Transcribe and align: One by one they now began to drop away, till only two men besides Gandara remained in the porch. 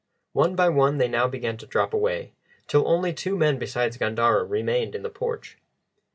One 0.33 0.55
by 0.55 0.67
one 0.67 0.97
they 0.97 1.07
now 1.07 1.27
began 1.27 1.57
to 1.57 1.67
drop 1.67 1.93
away, 1.93 2.33
till 2.67 2.87
only 2.87 3.13
two 3.13 3.37
men 3.37 3.59
besides 3.59 3.97
Gandara 3.99 4.43
remained 4.43 4.95
in 4.95 5.03
the 5.03 5.11
porch. 5.11 5.59